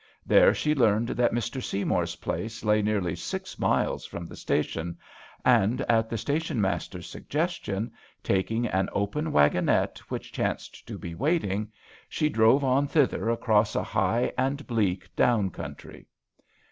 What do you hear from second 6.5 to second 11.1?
master's sug gestion, taking an open waggon ette which chanced to